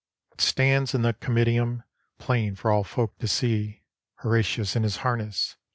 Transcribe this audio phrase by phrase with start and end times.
[0.31, 1.83] It stands in the Comitium,
[2.17, 3.83] Plain for all folk to see;
[4.23, 5.57] Horatius in his harness.